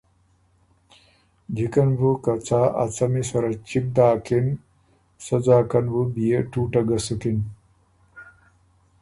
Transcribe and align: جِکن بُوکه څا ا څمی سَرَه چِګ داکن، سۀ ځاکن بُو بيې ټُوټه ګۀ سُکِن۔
جِکن 1.55 1.89
بُوکه 1.97 2.33
څا 2.45 2.61
ا 2.83 2.85
څمی 2.95 3.23
سَرَه 3.29 3.51
چِګ 3.67 3.85
داکن، 3.95 4.45
سۀ 5.25 5.37
ځاکن 5.45 5.85
بُو 5.93 6.01
بيې 6.13 6.37
ټُوټه 6.51 6.81
ګۀ 6.87 6.97
سُکِن۔ 7.05 7.37